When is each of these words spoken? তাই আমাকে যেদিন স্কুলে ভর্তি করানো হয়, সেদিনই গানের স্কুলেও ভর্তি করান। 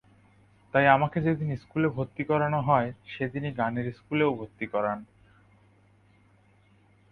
তাই 0.73 0.85
আমাকে 0.87 1.17
যেদিন 1.21 1.49
স্কুলে 1.55 1.87
ভর্তি 1.87 2.23
করানো 2.23 2.59
হয়, 2.61 2.89
সেদিনই 3.07 3.51
গানের 3.51 3.87
স্কুলেও 3.93 4.31
ভর্তি 4.35 4.65
করান। 4.65 4.99